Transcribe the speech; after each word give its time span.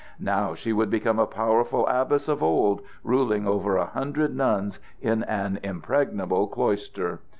Now 0.19 0.55
she 0.55 0.73
would 0.73 0.89
become 0.89 1.19
a 1.19 1.27
powerful 1.27 1.85
abbess 1.85 2.27
of 2.27 2.41
old, 2.41 2.81
ruling 3.03 3.47
over 3.47 3.77
a 3.77 3.85
hundred 3.85 4.35
nuns 4.35 4.79
in 4.99 5.21
an 5.25 5.59
impregnable 5.61 6.47
cloister. 6.47 7.19